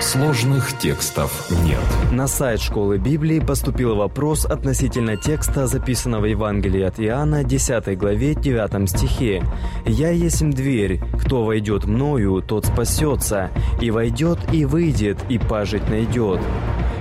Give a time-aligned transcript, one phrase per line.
[0.00, 1.80] Сложных текстов нет.
[2.12, 8.34] На сайт школы Библии поступил вопрос относительно текста, записанного в Евангелии от Иоанна, 10 главе,
[8.34, 9.42] 9 стихе.
[9.84, 16.40] «Я есмь дверь, кто войдет мною, тот спасется, и войдет, и выйдет, и пажить найдет».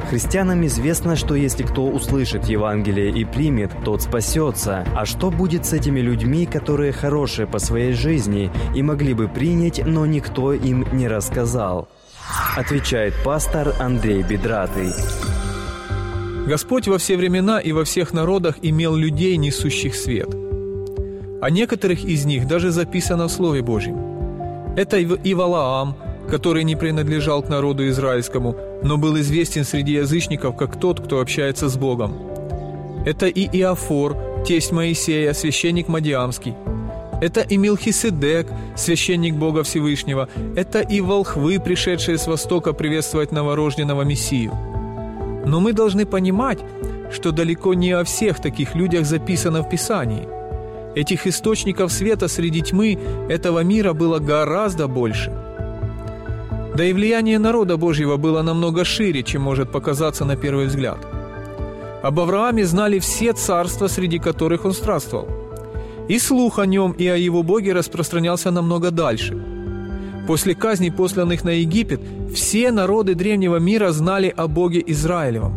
[0.09, 4.85] Христианам известно, что если кто услышит Евангелие и примет, тот спасется.
[4.95, 9.85] А что будет с этими людьми, которые хорошие по своей жизни и могли бы принять,
[9.85, 11.89] но никто им не рассказал?
[12.55, 14.93] Отвечает пастор Андрей Бедратый.
[16.47, 20.33] Господь во все времена и во всех народах имел людей, несущих свет.
[21.41, 23.97] О некоторых из них даже записано в Слове Божьем.
[24.77, 25.97] Это и Валаам,
[26.29, 31.69] который не принадлежал к народу израильскому, но был известен среди язычников как тот, кто общается
[31.69, 32.13] с Богом.
[33.05, 36.55] Это и Иофор, тесть Моисея, священник Мадиамский.
[37.21, 40.27] Это и Милхиседек, священник Бога Всевышнего.
[40.55, 44.51] Это и волхвы, пришедшие с востока приветствовать новорожденного Мессию.
[45.45, 46.59] Но мы должны понимать,
[47.11, 50.27] что далеко не о всех таких людях записано в Писании.
[50.95, 55.31] Этих источников света среди тьмы этого мира было гораздо больше–
[56.77, 60.99] да и влияние народа Божьего было намного шире, чем может показаться на первый взгляд.
[62.03, 65.27] Об Аврааме знали все царства, среди которых он странствовал.
[66.07, 69.35] И слух о нем и о его Боге распространялся намного дальше.
[70.27, 71.99] После казней, посланных на Египет,
[72.35, 75.53] все народы древнего мира знали о Боге Израилевом.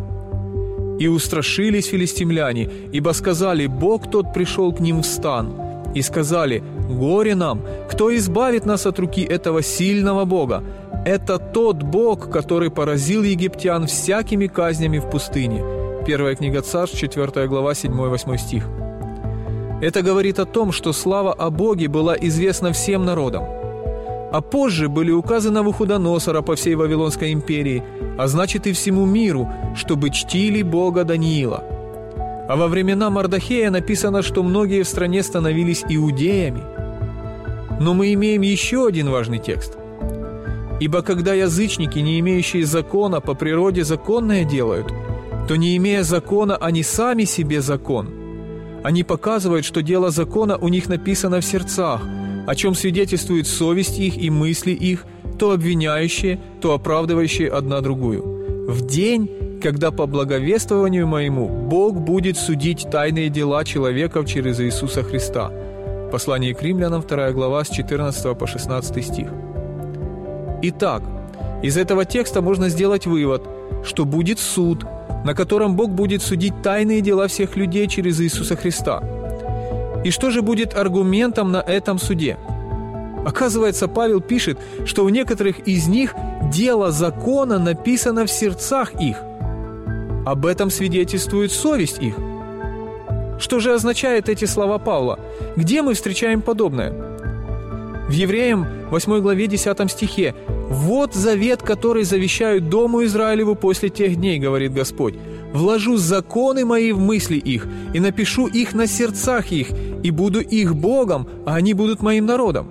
[0.99, 5.53] И устрашились филистимляне, ибо сказали, Бог тот пришел к ним в стан.
[5.93, 10.63] И сказали, горе нам, кто избавит нас от руки этого сильного Бога,
[11.05, 15.63] это тот Бог, который поразил египтян всякими казнями в пустыне.
[16.05, 18.67] Первая книга Царств, 4 глава, 7-8 стих.
[19.81, 23.45] Это говорит о том, что слава о Боге была известна всем народам.
[24.31, 27.83] А позже были указаны Вуходоносора по всей Вавилонской империи,
[28.17, 31.63] а значит и всему миру, чтобы чтили Бога Даниила.
[32.47, 36.61] А во времена Мардахея написано, что многие в стране становились иудеями.
[37.79, 39.80] Но мы имеем еще один важный текст.
[40.81, 44.91] Ибо когда язычники, не имеющие закона, по природе законное делают,
[45.47, 48.09] то не имея закона, они сами себе закон.
[48.83, 52.01] Они показывают, что дело закона у них написано в сердцах,
[52.47, 55.05] о чем свидетельствует совесть их и мысли их,
[55.37, 58.23] то обвиняющие, то оправдывающие одна другую.
[58.67, 59.29] В день,
[59.61, 65.51] когда по благовествованию моему Бог будет судить тайные дела человеков через Иисуса Христа.
[66.11, 69.27] Послание к римлянам, 2 глава, с 14 по 16 стих.
[70.63, 71.01] Итак,
[71.63, 73.47] из этого текста можно сделать вывод,
[73.83, 74.85] что будет суд,
[75.25, 79.01] на котором Бог будет судить тайные дела всех людей через Иисуса Христа.
[80.03, 82.37] И что же будет аргументом на этом суде?
[83.25, 86.15] Оказывается, Павел пишет, что у некоторых из них
[86.51, 89.17] дело закона написано в сердцах их.
[90.25, 92.15] Об этом свидетельствует совесть их.
[93.39, 95.19] Что же означают эти слова Павла?
[95.55, 97.10] Где мы встречаем подобное?
[98.11, 100.35] В Евреям 8 главе 10 стихе
[100.67, 105.15] «Вот завет, который завещаю Дому Израилеву после тех дней, говорит Господь.
[105.53, 109.69] Вложу законы мои в мысли их, и напишу их на сердцах их,
[110.03, 112.67] и буду их Богом, а они будут моим народом».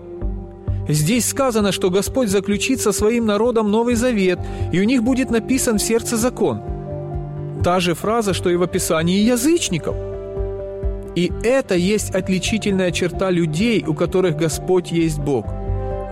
[0.90, 4.38] Здесь сказано, что Господь заключит со своим народом Новый Завет,
[4.72, 6.60] и у них будет написан в сердце закон.
[7.64, 9.96] Та же фраза, что и в описании язычников.
[11.16, 15.46] И это есть отличительная черта людей, у которых Господь есть Бог–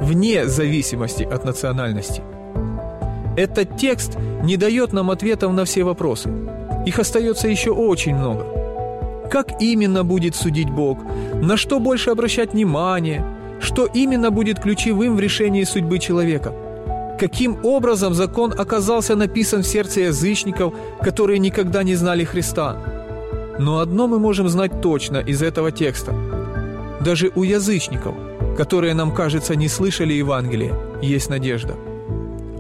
[0.00, 2.22] вне зависимости от национальности.
[3.36, 6.30] Этот текст не дает нам ответов на все вопросы.
[6.86, 8.46] Их остается еще очень много.
[9.30, 10.98] Как именно будет судить Бог?
[11.34, 13.24] На что больше обращать внимание?
[13.60, 16.52] Что именно будет ключевым в решении судьбы человека?
[17.20, 22.76] Каким образом закон оказался написан в сердце язычников, которые никогда не знали Христа?
[23.58, 26.14] Но одно мы можем знать точно из этого текста.
[27.00, 28.14] Даже у язычников–
[28.58, 31.76] которые нам, кажется, не слышали Евангелие, есть надежда.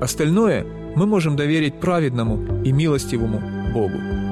[0.00, 0.64] Остальное
[0.94, 3.42] мы можем доверить праведному и милостивому
[3.74, 4.27] Богу.